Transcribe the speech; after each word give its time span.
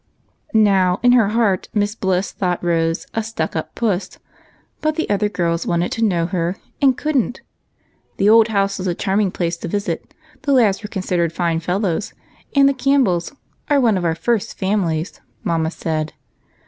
Now, 0.55 0.99
in 1.03 1.11
her 1.11 1.27
heart 1.27 1.69
Miss 1.75 1.93
Bliss 1.93 2.31
thought 2.31 2.63
Rose 2.63 3.05
"a 3.13 3.21
stuck 3.21 3.55
up 3.55 3.75
puss," 3.75 4.17
but 4.81 4.95
the 4.95 5.07
other 5.11 5.29
girls 5.29 5.67
wanted 5.67 5.91
to 5.91 6.03
know 6.03 6.25
her 6.25 6.55
and 6.81 6.97
could 6.97 7.15
n't, 7.15 7.41
the 8.17 8.27
old 8.27 8.47
house 8.47 8.79
was 8.79 8.87
a 8.87 8.95
charming 8.95 9.29
place 9.29 9.57
to 9.57 9.67
visit, 9.67 10.15
the 10.41 10.53
lads 10.53 10.81
were 10.81 10.89
considered 10.89 11.31
fine 11.31 11.59
fellows, 11.59 12.15
and 12.55 12.67
the 12.67 12.73
Campbells 12.73 13.33
"are 13.69 13.79
one 13.79 13.95
of 13.95 14.03
our 14.03 14.15
first 14.15 14.57
families," 14.57 15.21
mamma 15.43 15.69
said. 15.69 16.13